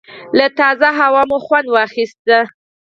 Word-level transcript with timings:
له 0.37 0.47
تازه 0.59 0.89
هوا 0.99 1.21
مو 1.29 1.37
خوند 1.45 1.67
واخیست. 1.73 2.25